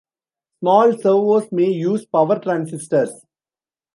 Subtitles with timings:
[0.61, 3.23] Small servos may use power transistors.